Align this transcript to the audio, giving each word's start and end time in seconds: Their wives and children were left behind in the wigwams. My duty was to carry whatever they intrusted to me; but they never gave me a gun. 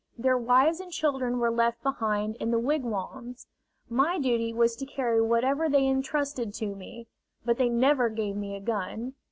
Their 0.17 0.35
wives 0.35 0.79
and 0.79 0.91
children 0.91 1.37
were 1.37 1.51
left 1.51 1.83
behind 1.83 2.35
in 2.37 2.49
the 2.49 2.57
wigwams. 2.57 3.45
My 3.87 4.17
duty 4.17 4.51
was 4.51 4.75
to 4.77 4.85
carry 4.87 5.21
whatever 5.21 5.69
they 5.69 5.85
intrusted 5.85 6.55
to 6.55 6.73
me; 6.73 7.05
but 7.45 7.59
they 7.59 7.69
never 7.69 8.09
gave 8.09 8.35
me 8.35 8.55
a 8.55 8.61
gun. 8.61 9.13